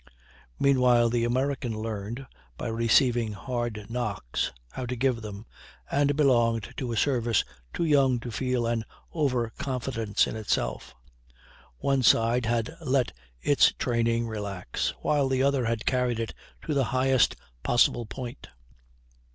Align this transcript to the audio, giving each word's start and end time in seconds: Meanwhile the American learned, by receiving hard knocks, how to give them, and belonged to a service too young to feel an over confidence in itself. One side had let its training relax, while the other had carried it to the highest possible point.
Meanwhile 0.57 1.09
the 1.11 1.25
American 1.25 1.79
learned, 1.79 2.25
by 2.57 2.69
receiving 2.69 3.33
hard 3.33 3.85
knocks, 3.87 4.51
how 4.71 4.87
to 4.87 4.95
give 4.95 5.21
them, 5.21 5.45
and 5.91 6.15
belonged 6.17 6.73
to 6.77 6.91
a 6.91 6.97
service 6.97 7.43
too 7.71 7.83
young 7.83 8.19
to 8.21 8.31
feel 8.31 8.65
an 8.65 8.83
over 9.13 9.51
confidence 9.59 10.25
in 10.25 10.35
itself. 10.35 10.95
One 11.77 12.01
side 12.01 12.47
had 12.47 12.75
let 12.83 13.11
its 13.41 13.73
training 13.73 14.27
relax, 14.27 14.89
while 15.03 15.29
the 15.29 15.43
other 15.43 15.65
had 15.65 15.85
carried 15.85 16.19
it 16.19 16.33
to 16.65 16.73
the 16.73 16.85
highest 16.85 17.35
possible 17.61 18.07
point. 18.07 18.47